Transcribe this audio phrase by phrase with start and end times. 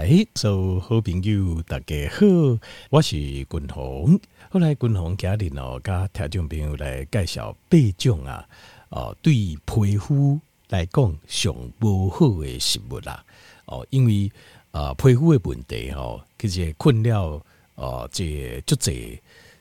[0.00, 2.26] 来，所有好朋友大家好，
[2.88, 4.18] 我是君宏。
[4.48, 8.48] 后来君宏家里哦，甲听众朋友来介绍八种啊，
[8.88, 9.34] 哦，对
[9.66, 10.40] 皮肤
[10.70, 13.22] 来讲上无好的食物啦。
[13.66, 14.32] 哦，因为
[14.70, 17.38] 啊，皮肤的问题哦，其实困扰
[17.74, 19.18] 哦，这足侪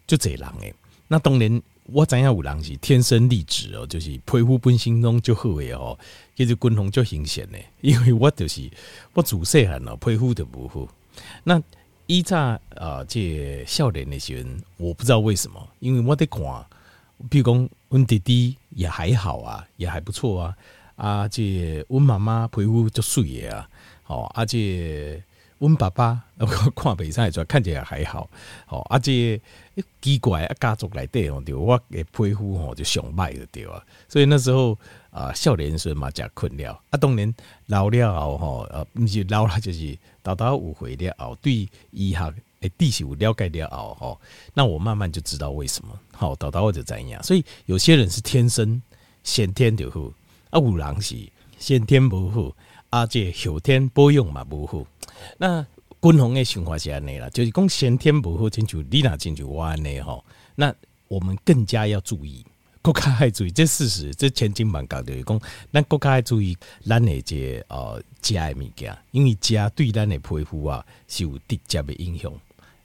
[0.08, 0.74] 足侪人诶。
[1.10, 1.62] 那当然。
[1.92, 5.98] 我知影有人是天生丽质哦，就是皮肤本身拢就好诶哦，
[6.36, 8.70] 其实均衡就明显诶，因为我就是
[9.14, 10.88] 我自细汉哦，皮肤就不好。
[11.44, 11.62] 那
[12.08, 12.38] 以前
[12.76, 16.42] 啊，这少年的时候，我不知道为什么，因为我在看，
[17.30, 20.58] 比如讲阮弟弟也还好啊，也还不错啊，
[20.96, 23.70] 啊，这阮妈妈皮肤就水诶啊，
[24.04, 25.24] 好，而且。
[25.60, 28.30] 阮爸爸，我看袂使出，看起来还好。
[28.66, 29.40] 吼，啊，这
[30.02, 33.84] 奇怪啊，家族内底吼，对，我的皮肤吼就上歹的对啊。
[34.08, 34.78] 所以那时候
[35.12, 36.72] 啊，少年时嘛，真困扰。
[36.90, 37.34] 啊，当然
[37.66, 44.22] 老了后吼，呃，毋是老了，就是到到有回了后，对医学诶知识有了解了后吼，
[44.54, 46.00] 那我慢慢就知道为什么。
[46.14, 47.22] 好，到到我就知影。
[47.22, 48.82] 所以有些人是天生
[49.24, 50.00] 先天就好，
[50.52, 51.18] 啊，有人是
[51.58, 52.56] 先天无好，
[52.90, 54.86] 啊，这后天保养嘛无好。
[55.38, 55.66] 那
[56.02, 60.24] 均衡的想法是安尼啦，就是讲先天不好，亲像你那亲像我安尼吼，
[60.56, 60.74] 那
[61.08, 62.46] 我们更加要注意，
[62.82, 65.40] 国家爱注意这事实，这千金万角就是讲，
[65.74, 72.32] 咱国家爱注意咱的这呃食的物件，因为食对咱的皮肤啊是有直接的影响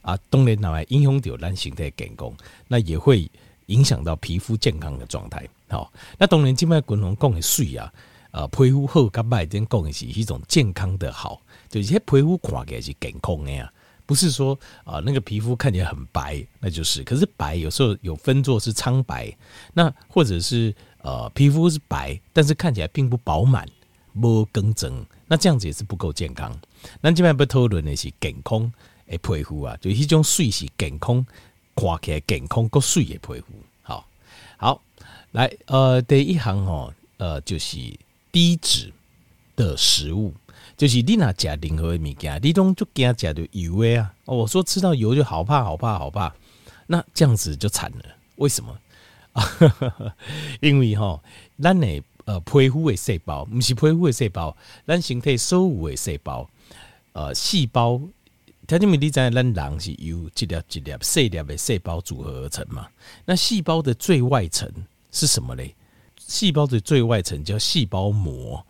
[0.01, 2.31] 啊，当然也会影响到咱身体健康，
[2.67, 3.29] 那也会
[3.67, 5.47] 影响到皮肤健康的状态。
[5.69, 7.91] 好，那当然今麦均衡讲的水啊，
[8.35, 11.41] 呃，皮肤好甲歹，咱讲的是一种健康的好。
[11.71, 13.71] 有些皮肤看起来是健康的呀，
[14.05, 17.01] 不是说啊那个皮肤看起来很白，那就是。
[17.05, 19.33] 可是白有时候有分作是苍白，
[19.73, 23.65] 那或者是呃皮肤是白，但是看起来并不饱满，
[24.21, 26.53] 无更正，那这样子也是不够健康。
[26.99, 28.69] 那这边不讨论的是健康
[29.07, 31.25] 的皮肤啊，就是一种水是健康，
[31.73, 33.45] 看起来健康够水的皮肤。
[33.81, 34.05] 好，
[34.57, 34.81] 好，
[35.31, 37.77] 来呃第一行哦，呃就是
[38.35, 38.91] 低脂
[39.55, 40.33] 的食物。
[40.75, 44.13] 就是你那吃任何的物件，你都就惊吃到油的啊！
[44.25, 46.35] 我说吃到油就好怕好怕好怕，
[46.87, 48.03] 那这样子就惨了。
[48.35, 48.77] 为什么？
[50.59, 51.17] 因为哈，
[51.61, 56.49] 咱的呃皮肤的细胞，不是皮肤的细胞，咱身体所有的细胞，
[57.13, 58.01] 呃细胞，
[58.67, 62.85] 条件米你知咱人是由一粒一粒细粒的细胞组合而成嘛？
[63.23, 64.69] 那细胞的最外层
[65.13, 65.73] 是什么嘞？
[66.27, 68.65] 细胞的最外层叫细胞膜，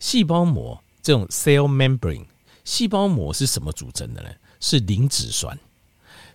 [0.00, 0.82] 细胞膜。
[1.02, 2.26] 这种 cell membrane
[2.64, 4.28] 细胞膜是什么组成的呢？
[4.58, 5.56] 是磷脂酸，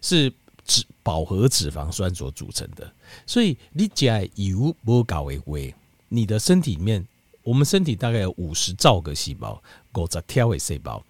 [0.01, 0.31] 是
[0.65, 2.89] 脂饱和脂肪酸所组成的。
[3.27, 5.75] 所以你加油不搞为为，
[6.07, 7.05] 你的身体里面，
[7.43, 9.61] 我们身体大概有五十兆个细胞，
[9.93, 11.03] 五十条的细胞，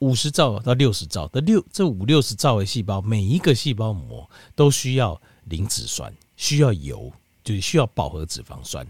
[0.00, 7.12] 五十兆到六十兆的六这五六十兆的细胞，每一个细胞膜都需要磷脂酸，需要油，
[7.44, 8.84] 就是需要饱和脂肪酸。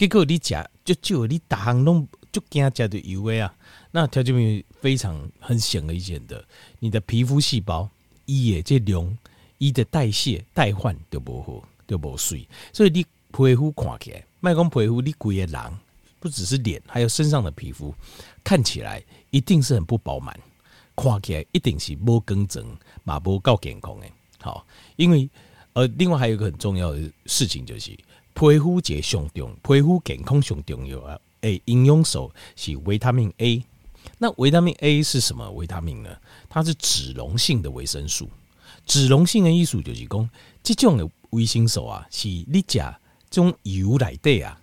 [0.00, 2.08] 结果你加就就你大行弄。
[2.32, 3.52] 就惊加的油诶啊，
[3.90, 6.44] 那条件面非常很显而易见的，
[6.78, 7.90] 你的皮肤细胞
[8.24, 9.18] 伊诶这量，
[9.58, 15.78] 伊的代谢代换都无好，都无水，所以你皮肤看起来，卖讲皮肤你规个人，
[16.20, 17.92] 不只是脸，还有身上的皮肤，
[18.44, 20.38] 看起来一定是很不饱满，
[20.94, 22.64] 看起来一定是无更正，
[23.02, 24.12] 嘛无够健康诶。
[24.38, 25.28] 好，因为
[25.72, 27.90] 呃，另外还有一个很重要的事情就是
[28.40, 31.20] 皮肤这上重，皮肤健康上重要啊。
[31.42, 33.62] 诶，营养素是维他命 A。
[34.16, 36.08] 那维他命 A 是什么维他命呢？
[36.48, 38.30] 它是脂溶性的维生素。
[38.86, 40.30] 脂溶性的意思就是讲，
[40.62, 42.78] 这种的维生素啊，是你吃
[43.28, 44.58] 这种油来的啊，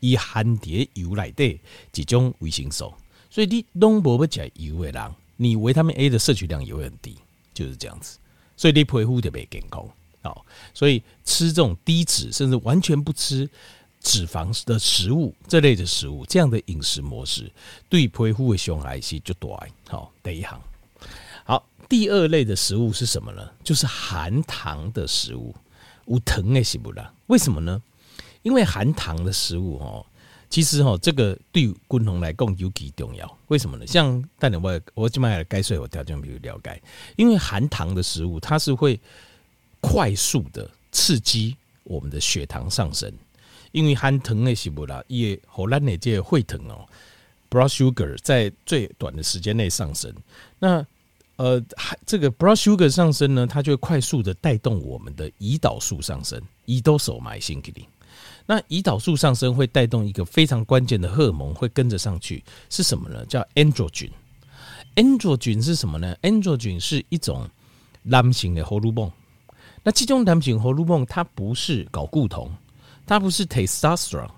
[0.00, 1.60] 以含在油来的
[1.92, 2.92] 这种维生素。
[3.30, 7.16] 所以你拢无要食油的人，你维他命 A 的摄取量也会很低，
[7.54, 8.18] 就是这样子。
[8.56, 9.88] 所以你皮肤就袂健康。
[10.22, 10.44] 好，
[10.74, 13.48] 所以吃这种低脂，甚至完全不吃。
[14.02, 17.52] 脂肪的食物，这类的食物，这样的饮食模式，
[17.90, 19.46] 对皮肤的伤害是就大。
[19.88, 20.58] 好，第一行。
[21.44, 23.46] 好，第二类的食物是什么呢？
[23.62, 25.54] 就是含糖的食物，
[26.06, 27.12] 无糖的食物啦。
[27.26, 27.82] 为什么呢？
[28.40, 30.06] 因为含糖的食物哦，
[30.48, 33.38] 其实哦，这个对均衡来讲尤其重要。
[33.48, 33.86] 为什么呢？
[33.86, 36.82] 像但我我今麦该睡我条件比较了解，
[37.16, 38.98] 因为含糖的食物，它是会
[39.80, 43.12] 快速的刺激我们的血糖上升。
[43.72, 46.84] 因为含糖的食物啦，也荷兰的这个血糖哦
[47.48, 50.12] ，blood sugar 在最短的时间内上升。
[50.58, 50.84] 那
[51.36, 51.62] 呃，
[52.04, 56.42] 这个 blood sugar 上升呢，它就会快速的带动我们的胰岛素上升。
[56.66, 57.86] 胰岛素买新给你。
[58.44, 63.24] 那胰岛素上升会带动一个非常关键的荷尔蒙会跟着上去，是什么呢？
[63.26, 64.10] 叫 androgen。
[64.96, 67.48] androgen 是什么呢？androgen 是一种
[68.02, 69.10] 男性的荷尔蒙。
[69.82, 72.50] 那其中男性荷尔蒙它不是睾固酮，
[73.06, 74.30] 它不是 testosterone。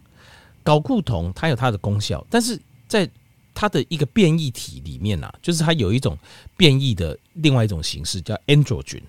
[0.65, 3.09] 睾固酮它有它的功效，但是在
[3.53, 6.17] 它的一个变异体里面啊，就是它有一种
[6.57, 9.03] 变异的另外一种形式叫 androgen。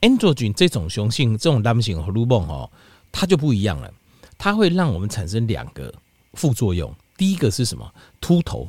[0.00, 2.70] androgen 这种雄性这种男性荷尔蒙哦，
[3.12, 3.92] 它就不一样了，
[4.38, 5.92] 它会让我们产生两个
[6.32, 6.92] 副作用。
[7.16, 7.94] 第一个是什么？
[8.20, 8.68] 秃头，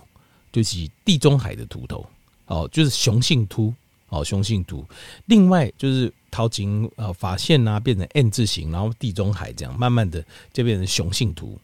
[0.52, 2.06] 就是地中海的秃头
[2.48, 3.74] 哦，就是雄性秃
[4.10, 4.86] 哦，雄性秃。
[5.26, 11.58] 另外就是头前呃发线啊变成 N 字形，然后地中海这样慢慢的就变成雄性图。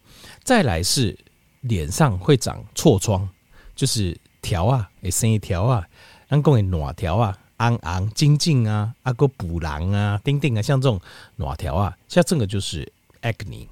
[0.43, 1.17] 再来是
[1.61, 3.27] 脸上会长痤疮，
[3.75, 5.85] 就是条啊，会生一条啊，
[6.29, 10.99] 咱讲的卵条啊，红红、精进啊，啊个补囊啊，丁丁啊，像这种
[11.35, 12.89] 卵条啊，像这个就是
[13.21, 13.67] acne。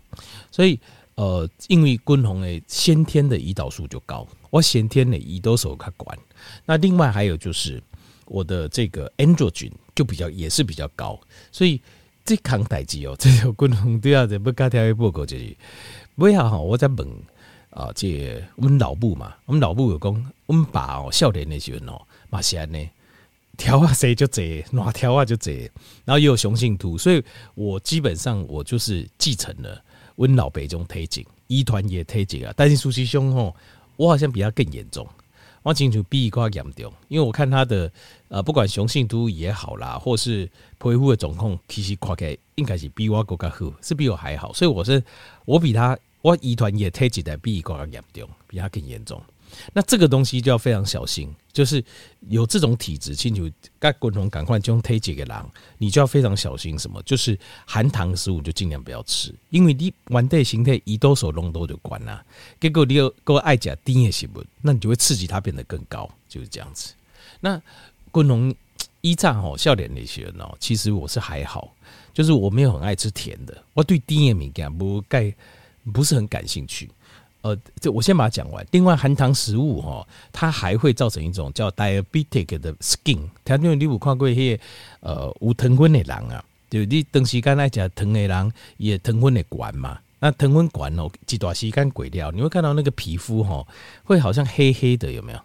[0.51, 0.77] 所以
[1.15, 6.17] 呃，因为君宏的先天的胰岛素就高，我先天的胰岛素较管。
[6.65, 7.81] 那另外还有就是
[8.29, 11.19] 我的这个 androgen 就比较也是比较高，
[11.51, 11.81] 所以
[12.23, 15.53] 这扛代志哦， 这个君宏都要在不加条一报告就是。
[16.15, 17.07] 不要哈，我在问
[17.69, 22.89] 啊，这我们老母嘛，我们老母有讲，我们爸哦，少年的时候哦，嘛是安尼，
[23.57, 25.53] 条啊谁就这，哪条啊就这，
[26.03, 27.23] 然后也有雄性秃，所以
[27.55, 29.81] 我基本上我就是继承了
[30.15, 33.55] 我老辈这种体质，遗传也体质啊，但是苏西兄吼，
[33.95, 35.07] 我好像比他更严重，
[35.69, 37.91] 我清楚比他严重，因为我看他的
[38.27, 40.45] 呃，不管雄性都也好啦，或是
[40.79, 45.03] 皮肤的状况，其实看起来应该是比我更加好，是比我还好，所以我是
[45.45, 45.97] 我比他。
[46.21, 49.23] 我遗传也体质的比伊更严重，比他更严重。
[49.73, 51.83] 那这个东西就要非常小心，就是
[52.29, 55.45] 有这种体质，亲像该共同赶快将体质的人，
[55.77, 57.01] 你就要非常小心什么？
[57.03, 62.23] 就是含糖食物就尽量不要吃，因为你原体形态胰岛素浓度就关了，
[62.59, 66.93] 结果你又够爱吃甜的食物，那你就会刺激它变得更高，就是这样子。
[67.39, 67.61] 那
[68.11, 68.53] 共同
[69.01, 71.73] 依仗哦，笑脸那些人哦，其实我是还好，
[72.13, 75.33] 就是我没有很爱吃甜的，我对甜的物件不盖。
[75.93, 76.87] 不是很感兴趣，
[77.41, 78.65] 呃，这我先把它讲完。
[78.71, 83.19] 另外，含糖食物哈，它还会造成一种叫 diabetic 的 skin。
[83.45, 84.59] 他因为你有看过些
[84.99, 89.99] 呃无糖分的人啊，就你长时间来吃糖的人，也糖分的管嘛。
[90.19, 93.65] 那糖分管哦，一段时间过掉，你会看到那个皮肤哈，
[94.03, 95.39] 会好像黑黑的，有没有？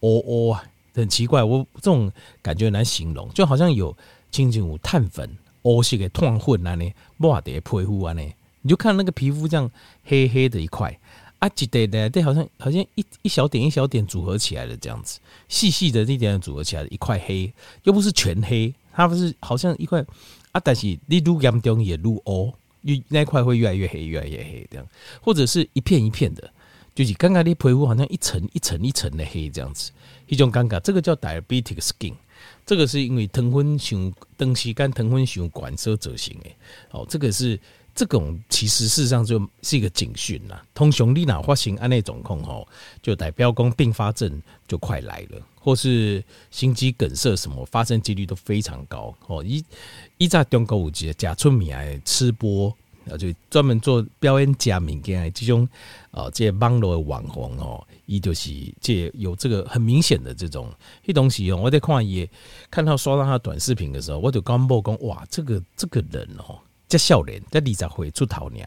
[0.00, 0.58] 哦哦，
[0.94, 2.10] 很奇怪，我这种
[2.40, 3.94] 感觉很难形容，就好像有
[4.30, 5.30] 轻轻有碳粉，
[5.60, 8.22] 哦是个碳混啊呢，抹的皮肤啊呢。
[8.62, 9.70] 你就看那个皮肤这样
[10.04, 10.98] 黑黑的一块
[11.44, 17.52] 啊，几对的，对，好像好像一一小点一小点组合起来的这样子，细细的一点组合起来的一块黑，
[17.82, 20.02] 又不是全黑，它不是好像一块
[20.52, 24.86] 啊，但是你愈严重也愈黑，越那块会越来越黑，越来越黑这样，
[25.20, 26.50] 或者是一片一片的，
[26.94, 29.90] 就是刚刚的皮肤好像一层一层一层的黑这样子，
[30.28, 32.14] 一种尴尬，这个叫 diabetic skin，
[32.64, 36.48] 这个是因为糖分上长时间糖分上管所造成的，
[36.92, 37.60] 哦，这个是。
[37.94, 42.66] 这种其实事实上就是一个警讯啦，通常你哪发生按那种控吼，
[43.00, 49.44] 就代表讲并发症就快来了，或是心肌梗塞什么发生几率都非常高哦。
[49.44, 49.64] 一
[50.18, 52.74] 一在中国有一个假出名的吃播，
[53.16, 55.68] 就专门做表演假物件的这种
[56.10, 58.50] 啊，这网络的网红哦，伊就是
[58.80, 60.68] 这有这个很明显的这种
[61.04, 61.58] 一东西哦。
[61.62, 62.28] 我在看也
[62.70, 66.58] 看到刷到他短视频的时候，我就刚报讲哇，这个这个人哦。
[66.94, 68.60] 在少年在二十岁出头呢，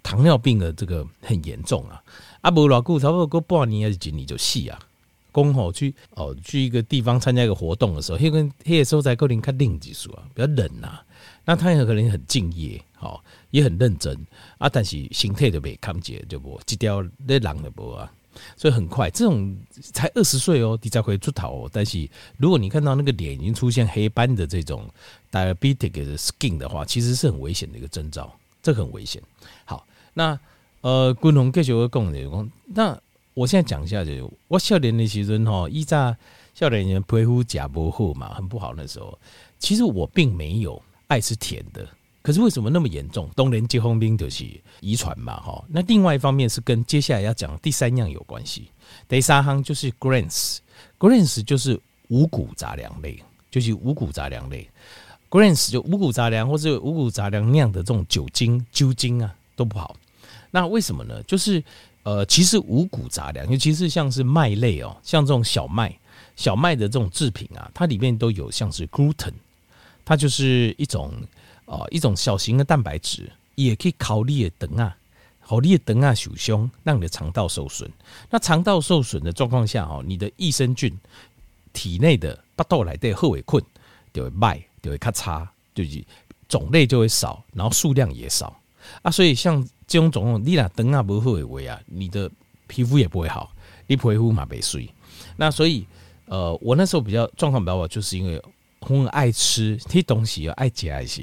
[0.00, 2.00] 糖尿病的这个很严重啊！
[2.40, 4.78] 啊，无偌久，差不多过半年还是一年就死啊！
[5.32, 11.00] 刚好去哦，去一个地方参加一个活动的时候，那个那个时候在可能较冷技术啊，比较冷呐。
[11.44, 13.20] 那他也可能很敬业，好
[13.50, 14.16] 也很认真
[14.58, 18.12] 啊，但是心态就被看见就不，这条那人就无啊。
[18.56, 19.56] 所以很快，这种
[19.92, 21.70] 才二十岁哦，你才会出头哦。
[21.72, 24.88] 但是如果你看到那个脸已经出现黑斑的这种
[25.30, 29.22] diabetic 的 skin 的话，其实是很危险的一个征兆，这很危险。
[29.64, 30.38] 好，那
[30.80, 32.98] 呃，共同继续讲的讲，那
[33.34, 36.16] 我现在讲一下，就我少年的时阵哈，依在
[36.54, 39.18] 少年人皮肤假不好嘛，很不好那时候，
[39.58, 41.86] 其实我并没有爱吃甜的。
[42.26, 43.30] 可是为什么那么严重？
[43.36, 44.44] 当然结婚病就是
[44.80, 45.64] 遗传嘛，哈。
[45.68, 48.68] 那另外一方面是跟接下来要讲第三样有关系。
[49.08, 54.68] 第三行就是 grains，grains 就是五谷杂粮类，就是五谷杂粮类。
[55.30, 59.94] grains 就五谷杂粮或者五谷杂粮酿的这种酒精、酒精啊都不好。
[60.50, 61.22] 那为什么呢？
[61.28, 61.62] 就是
[62.02, 65.96] 呃，其实五谷杂粮，尤其是像是麦类哦，像这种小麦、
[66.34, 69.34] 小麦的这种制品啊，它里面都有像是 gluten，
[70.04, 71.14] 它就是一种。
[71.66, 74.96] 哦，一种小型的蛋白质也可以考虑的等啊，
[75.44, 77.90] 考虑的等啊，受伤让你的肠道受损。
[78.30, 80.96] 那肠道受损的状况下，哦，你的益生菌
[81.72, 83.62] 体内的巴豆来的后尾困
[84.12, 86.02] 就会卖，就会咔嚓，就是
[86.48, 88.58] 种类就会少，然后数量也少
[89.02, 89.10] 啊。
[89.10, 92.30] 所以像这种种，你那灯啊不会为啊，你的
[92.66, 93.52] 皮肤也不会好，
[93.86, 94.88] 你皮肤嘛被水。
[95.36, 95.86] 那所以
[96.26, 98.42] 呃，我那时候比较状况比较好，就是因为
[98.86, 101.22] 很爱吃这东西，爱吃爱吃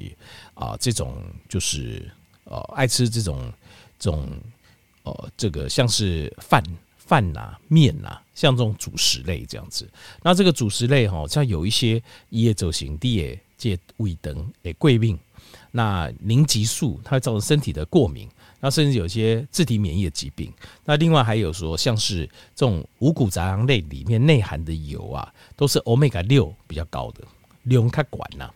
[0.54, 1.16] 啊，这种
[1.48, 2.12] 就是
[2.46, 3.52] 呃爱吃这种
[3.98, 4.28] 这种
[5.04, 6.64] 呃这个像是饭。
[7.06, 9.88] 饭呐、面呐、像这种主食类这样子，
[10.24, 15.20] 那这个主食类哈，像有一些叶走型地也借胃灯诶贵病，
[15.72, 18.30] 那凝集素它会造成身体的过敏，
[18.62, 20.52] 那甚至有些自体免疫的疾病。
[20.86, 27.22] 那另外还有说，像是这种五谷杂粮类里面内含的油啊，都是欧米伽六比较高的，
[27.64, 28.50] 量较管呐。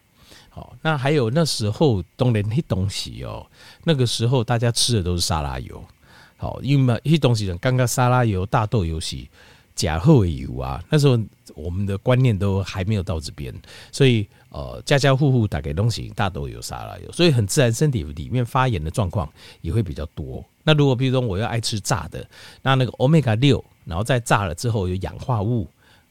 [0.49, 3.45] 好，那还有那时候东连那东西哦，
[3.83, 5.83] 那个时候大家吃的都是沙拉油。
[6.35, 9.17] 好，因为嘛，些东西，刚刚沙拉油、大豆油是
[9.75, 10.83] 假后油啊。
[10.89, 11.19] 那时候
[11.55, 13.53] 我们的观念都还没有到这边，
[13.91, 20.43] 所以呃，家家户户打给东西大豆油、沙拉油，所以很自然身体里面发炎的状况也会比较多。
[20.63, 22.27] 那如果比如说我要爱吃炸的，
[22.61, 25.67] 那那个欧米伽六，然后再炸了之后有氧化物，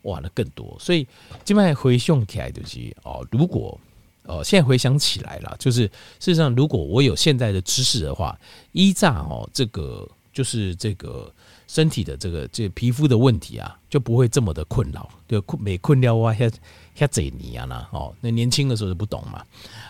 [0.06, 0.76] 哇，那更多。
[0.80, 1.06] 所以
[1.44, 3.78] 基本上回想起来就是哦，如果
[4.22, 8.36] 呃现在回想起来了，就是事实上如果我有现在的知识的话，
[8.72, 10.08] 一炸哦这个。
[10.36, 11.32] 就是这个
[11.66, 16.52] 身体的这个这、皮肤的问题啊，就不会这么的困扰，就困没困扰啊，遐
[16.94, 19.42] 遐侪年啊啦哦，那年轻的时候就不懂嘛。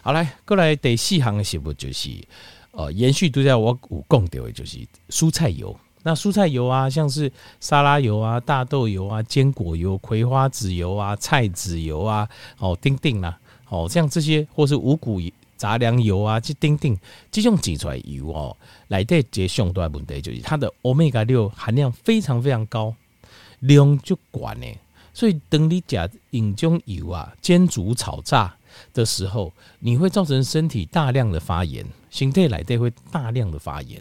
[0.04, 2.11] 好来，过来第四行的食物就是
[2.70, 5.76] 呃，延续都在我有讲到的就是蔬菜油。
[6.06, 13.36] 那蔬菜油啊，像是沙拉油啊、大豆油啊、坚果油、葵花籽油啊、菜籽油啊，哦，丁丁啦，
[13.68, 15.20] 哦，像这些或是五谷。
[15.56, 16.94] 杂粮油啊，这丁丁，
[17.30, 18.54] 这种挤出来油哦，
[18.88, 22.94] 来得这上大问题就是它的欧米伽六含量非常非常高，
[23.60, 24.66] 量就管呢。
[25.14, 28.54] 所以等你加饮中油啊，煎煮炒炸
[28.92, 33.98] 的时候，你会造成身体大量的发炎，身体来得会大量的发炎。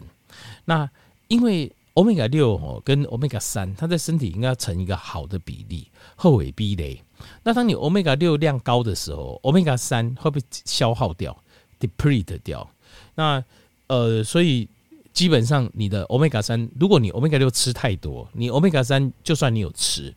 [0.66, 0.86] 那
[1.28, 7.02] 因为欧米伽六哦跟欧米伽三，它在身体应该要成一个好的比例，后尾壁垒。
[7.42, 11.36] 那当你欧米伽六量高的时候，欧米伽三会被消耗掉。
[11.78, 12.66] deplete 掉，
[13.14, 13.44] 那
[13.86, 14.66] 呃，所以
[15.12, 20.14] 基本上你的 omega 三，如果你 omega 六吃太多，你 omega 三就算你有吃，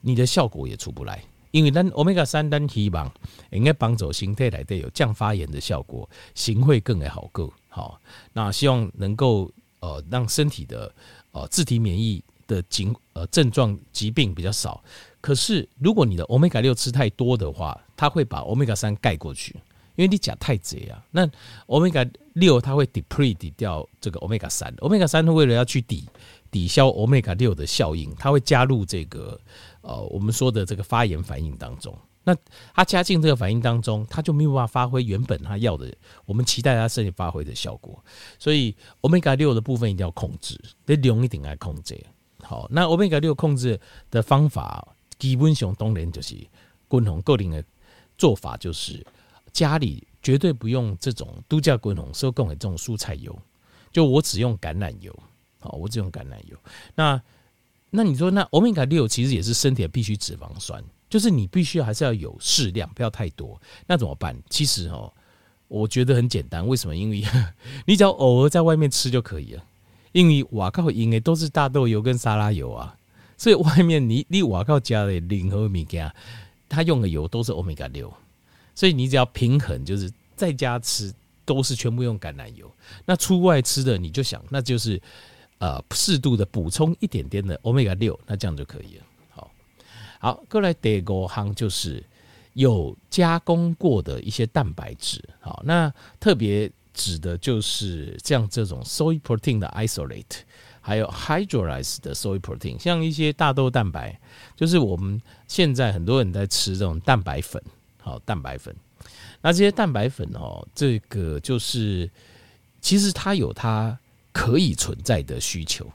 [0.00, 3.12] 你的效果也出不来，因为单 omega 三单希望
[3.50, 8.00] 应该帮助形态来的有降发炎的效果，行会更为好够好。
[8.32, 9.52] 那希望能够
[9.84, 10.90] 呃让身体的
[11.32, 14.82] 呃自体免疫的疾呃症状疾病比较少。
[15.20, 19.54] 可是如果你的 omega 六吃太多的话，它会把 omega 三盖过去。
[19.96, 21.30] 因为你钾太贼啊，那
[21.66, 26.04] 欧米伽六它会 deplete 掉这个欧米伽三，欧米伽三为了要去抵
[26.50, 29.38] 抵消欧米伽六的效应，它会加入这个
[29.82, 31.96] 呃我们说的这个发炎反应当中。
[32.24, 32.36] 那
[32.74, 38.02] 它加进这个反应当中，它就没有办法发挥原本它要的，我们期待它身体发挥的效果。
[38.38, 41.98] 所以欧米伽六的部分一定要控制，得量一定要控制。
[42.42, 43.78] 好，那欧米伽六控制
[44.10, 44.86] 的方法，
[45.18, 46.34] 基本上当然就是
[46.90, 47.64] 均衡个人的
[48.18, 49.06] 做法就是。
[49.52, 53.38] 家里绝对不用这种度假滚筒收购的这种蔬菜油，
[53.92, 55.16] 就我只用橄榄油，
[55.60, 56.58] 好，我只用橄榄油。
[56.96, 57.22] 那
[57.90, 60.82] 那你说，那欧米伽六其实也是身体的必需脂肪酸，
[61.14, 63.56] 就是你必须还是要有适量，不要太多。
[63.86, 64.36] 那怎么办？
[64.50, 65.12] 其实哦，
[65.68, 66.66] 我觉得很简单。
[66.66, 66.96] 为什么？
[66.96, 67.22] 因为
[67.86, 69.62] 你只要偶尔在外面吃就可以了。
[70.10, 72.96] 因为瓦靠因为都是大豆油跟沙拉油啊，
[73.38, 76.12] 所以外面你你瓦靠加的任何米加，
[76.68, 78.12] 他用的油都是欧米伽六。
[78.74, 82.68] 所以你只要平衡，就是在家吃都是全部用橄榄油，
[83.04, 85.00] 那出外吃的你就想，那就是
[85.58, 89.04] 呃适度的补充一点点的欧米伽六，那这样就可以了。
[90.24, 92.02] 好，过来第五行就是
[92.54, 95.22] 有加工过的一些蛋白质。
[95.38, 100.38] 好，那特别指的就是像这种 soy protein 的 isolate，
[100.80, 104.18] 还有 hydrolyzed 的 soy protein，像一些大豆蛋白，
[104.56, 107.62] 就是我们现在很多人在吃这种蛋白粉。
[108.00, 108.74] 好，蛋白粉，
[109.42, 112.10] 那这些蛋白粉哦，这个就是
[112.80, 113.98] 其实它有它
[114.32, 115.86] 可以存在的需求。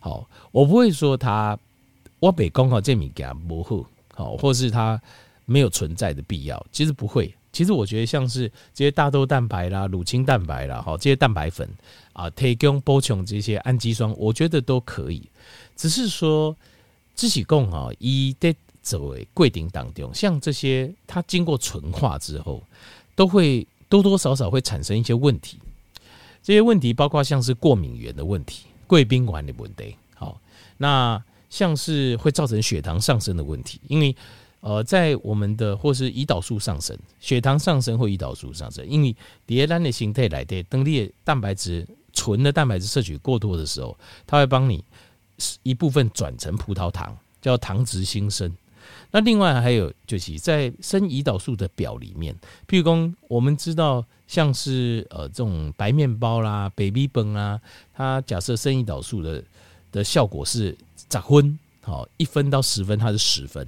[0.00, 1.58] 好，我不会说它
[2.20, 3.84] 我北公好这米给它模糊，
[4.14, 5.00] 好，或是它
[5.46, 6.64] 没有存在的必要。
[6.70, 11.68] 其实不会，其实我觉得像是这些大豆蛋白啦、乳清蛋白啦，哈，这些蛋白粉
[12.12, 15.28] 啊，提供补充这些氨基酸，我觉得都可以。
[15.74, 16.56] 只是说
[17.16, 18.54] 自己供啊，一在。
[18.82, 22.62] 作为柜顶当中，像这些它经过纯化之后，
[23.14, 25.58] 都会多多少少会产生一些问题。
[26.42, 29.94] 这些问题包括像是过敏原的问题、贵宾馆的问题。
[30.14, 30.40] 好，
[30.78, 34.16] 那像是会造成血糖上升的问题，因为
[34.60, 39.14] 呃，在我们的或是胰岛素上升、血糖上升或胰岛素上升，因为
[39.46, 44.84] 迭单的形态来的，当你的蛋白质纯的蛋白质摄取过多的时候，它会帮你
[45.62, 48.54] 一部分转成葡萄糖，叫糖质新生。
[49.10, 52.34] 那另外还有就是在升胰岛素的表里面，
[52.68, 57.60] 譬如说我们知道像是呃这种白面包啦、baby 崩啊，
[57.94, 59.42] 它假设升胰岛素的
[59.92, 60.76] 的效果是
[61.10, 63.66] 十分，好一分到十分，它是十分。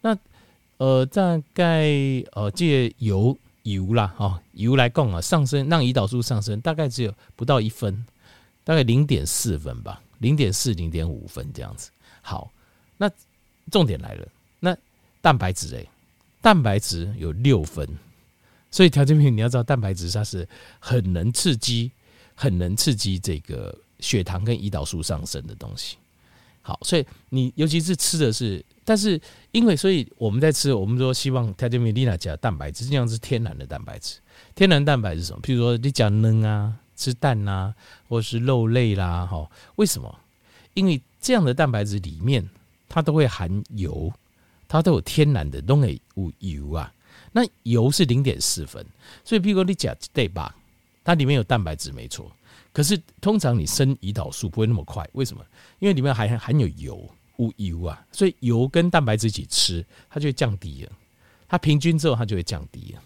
[0.00, 0.16] 那
[0.78, 1.88] 呃大概
[2.32, 8.06] 呃借油油啦哈油来供啊上升，让胰岛素上升，大概只有不到一分，
[8.62, 11.90] 大概零点四分吧，零点四零点五分这样子。
[12.20, 12.50] 好，
[12.96, 13.10] 那
[13.70, 14.28] 重点来了。
[14.60, 14.76] 那
[15.20, 15.88] 蛋白质诶，
[16.40, 17.88] 蛋白质有六分，
[18.70, 21.90] 所以调节品你要知道，蛋白质它是很能刺激、
[22.34, 25.96] 很能刺激这个血糖跟胰岛素上升的东西。
[26.62, 29.20] 好，所以你尤其是吃的是，但是
[29.52, 34.18] 因为所以我们在吃，我们说希望调节品丽娜加蛋白质，实际上是天然的蛋白质。
[34.54, 35.40] 天然蛋白是什么？
[35.42, 37.74] 譬如说你讲嫩啊，吃蛋啊，
[38.08, 40.18] 或是肉类啦，哈，为什么？
[40.74, 42.48] 因为这样的蛋白质里面
[42.88, 44.12] 它都会含油。
[44.68, 46.92] 它都有天然的东西有油啊，
[47.30, 48.84] 那油是零点四分，
[49.24, 50.52] 所以譬如说你讲对吧？
[51.04, 52.28] 它里面有蛋白质没错，
[52.76, 55.42] 可是通常你升胰岛素不会那么快，为什么？
[55.78, 60.92] 因为里面还含有油，有油啊，所以油跟蛋白质一起吃，它就会降低了，
[61.48, 63.00] 它平均之后它就会降低了，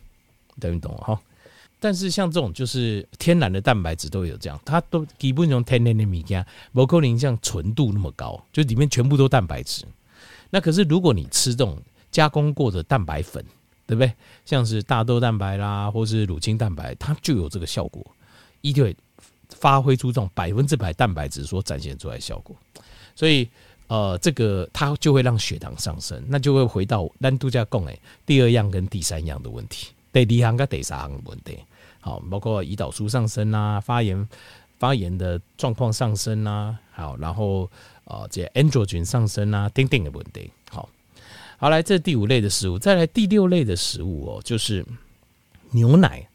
[0.58, 1.16] 等于懂哈？
[1.78, 9.84] 但是像这种就是天然的蛋白质都有这样，它都基本上天然的物件，不可能像纯度那么高，就里面全部都蛋白质。
[10.50, 13.44] 那可是，如果你吃这种加工过的蛋白粉，
[13.86, 14.12] 对不对？
[14.44, 18.04] 像是大豆蛋白啦，或是乳清蛋白，它就有这个效果，
[18.62, 18.96] 一定会
[19.50, 22.56] 发挥出这种百分之百蛋白质所展现出来的效果。
[23.14, 23.48] 所以，
[23.88, 31.58] 呃，这个它就会让血糖上升，那就会回到单独加供诶第二样跟第三样的问题，第二行跟第三行的问题。
[32.00, 34.28] 好，包括胰岛素上升啊，发炎
[34.78, 37.70] 发炎的状况上升啊，好，然后。
[38.06, 40.50] 啊，这 androgen 上升啊，等等的问题。
[40.68, 40.88] 好，
[41.58, 44.84] 好来，这第五类的食物，再来第六类的食物哦，就是
[45.70, 46.26] 牛奶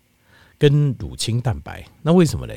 [0.58, 1.86] 跟乳清蛋白。
[2.02, 2.54] 那为什么呢？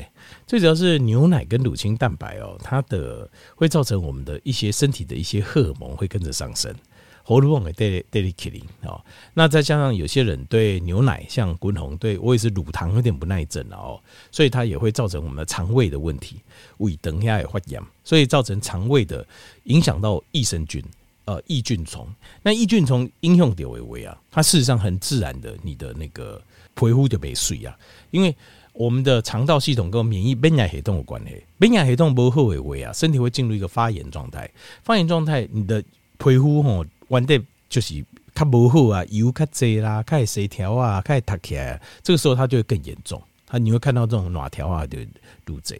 [0.47, 6.73] 最主要是牛奶跟乳清蛋白哦，它的会造成我们的一些身体的一些荷尔蒙会跟着上升。
[7.21, 8.99] 喉咙的代代理克林哦，
[9.35, 16.37] 那再加上有些人对牛奶像滚红，对我也是乳糖有点不耐症哦，所以它也会造成我们的肠胃的问题，
[16.77, 19.23] 胃等下也发炎，所以造成肠胃的
[19.65, 20.83] 影响到益生菌
[21.29, 22.07] 呃益菌虫。
[22.41, 26.41] 那益菌虫应用点为为啊，它事实上很自然的，你的那个
[26.73, 27.77] 皮肤就被水啊，
[28.11, 28.35] 因为
[28.73, 34.49] 我们的肠道系统跟免疫免疫系统有关系，免疫系统不好为为啊，身体会进入一个发炎状态，
[34.83, 35.83] 发炎状态你的
[36.17, 36.85] 皮肤吼。
[37.09, 43.19] 完的就是它不好啊，油较多啦，开始失调啊，开始塌起来，这个时候它就会更严重。
[43.47, 44.99] 它你会看到这种软条啊，就
[45.43, 45.75] 肚子。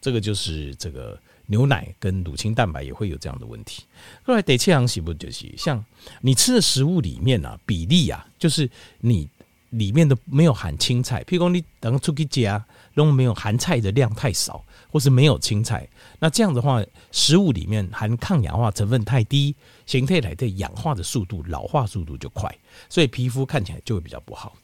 [0.00, 1.18] 这个就是这个
[1.52, 3.84] 牛奶跟乳清蛋白也会有这样的问题。
[4.24, 5.84] 后来第七样是不就是像
[6.22, 8.68] 你吃的食物里面啊，比例啊，就是
[9.00, 9.28] 你
[9.70, 15.86] 里面的没有含青菜，譬如你等出去家，都没有含菜的量太少，或是没有青菜，
[16.18, 19.54] 那这样的话，食物里面含抗氧化成分太低。
[19.84, 22.54] 形态来的氧化的速度、老化速度就快，
[22.88, 24.56] 所以皮肤看起来就会比较不好。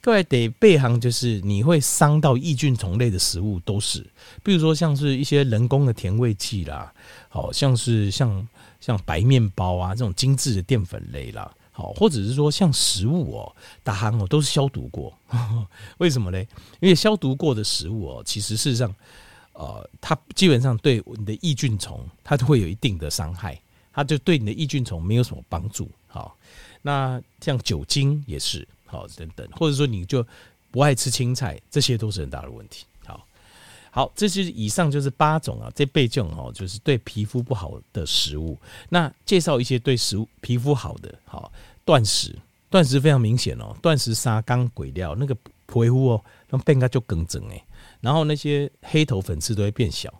[0.00, 4.06] 各位得备行，就是你会伤到益菌虫类的食物都是，
[4.42, 6.92] 比如说像是一些人工的甜味剂啦，
[7.28, 8.48] 好像是像
[8.80, 15.12] 像白面包啊这种精致的淀粉类啦，好，或者是说像食物哦，大行哦都是消毒过，
[15.98, 16.38] 为什么呢？
[16.80, 18.94] 因为消毒过的食物哦，其实事实上，
[19.52, 23.60] 呃，它基本上对你的益菌虫它都会有一定的伤害。
[23.90, 26.36] 它就对你的益菌虫没有什么帮助，好，
[26.82, 30.26] 那像酒精也是，好等等，或者说你就
[30.70, 32.84] 不爱吃青菜，这些都是很大的问题。
[33.06, 33.24] 好，
[33.90, 38.58] 好，这就是以上就是八种啊，这八种哦，就是对皮肤不好的食物。
[38.88, 41.52] 那介绍一些对食物皮肤好的，好，
[41.84, 42.34] 断食，
[42.68, 47.62] 断食非常明显哦，断食三天过了，那个皮肤哦，那变个就更整诶，
[48.00, 50.12] 然后那些黑头粉刺都会变小。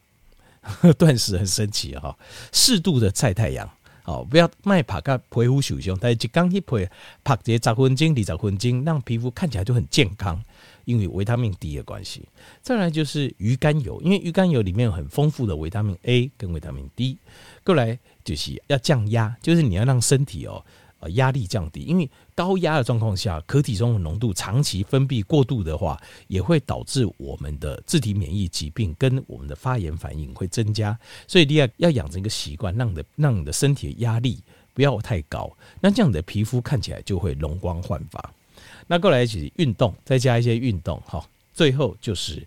[0.98, 2.14] 断食很神奇哈，
[2.52, 3.66] 适度的晒太阳，
[4.08, 6.88] 哦，不要卖帕个皮肤受伤，但是一刚一皮
[7.22, 10.42] 拍这十分钟、二十分钟，让皮肤看起来就很健康，
[10.86, 12.26] 因为维他命 D 的关系。
[12.62, 17.18] 再来就是鱼肝油，因为鱼肝油里面有很丰富的维他命 A 跟维他命 D。
[17.62, 20.64] 过来就是要降压，就是你要让身体哦。
[21.00, 30.98] 呃，压力降低，因为高压的状况下，壳体中的浓度长期分泌过度的话，也会导致我们的自体免疫疾病跟我们的发炎反应会增加。
[31.28, 34.42] 所以你要要养成一个习惯，让你的让你的身体的压力
[34.74, 35.48] 不要太高，
[35.80, 38.34] 那这样的皮肤看起来就会容光焕发。
[38.88, 42.44] 那过来一起运动，再加一些运动，哈，最后就是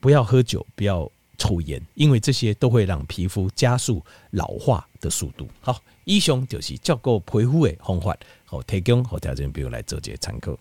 [0.00, 5.48] 不要喝酒，不要抽烟，因为这些都会让皮肤加速老化的速度。
[5.60, 10.56] 好，以上就是照顾皮肤的方法，好提供好条件，比如来做这个参考。